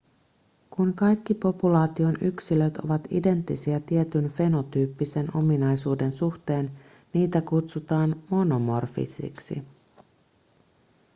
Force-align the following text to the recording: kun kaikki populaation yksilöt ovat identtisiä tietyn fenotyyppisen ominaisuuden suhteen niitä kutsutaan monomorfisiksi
kun 0.69 0.93
kaikki 0.93 1.33
populaation 1.33 2.17
yksilöt 2.21 2.77
ovat 2.77 3.07
identtisiä 3.11 3.79
tietyn 3.79 4.29
fenotyyppisen 4.29 5.27
ominaisuuden 5.37 6.11
suhteen 6.11 6.71
niitä 7.13 7.41
kutsutaan 7.41 8.23
monomorfisiksi 8.29 9.63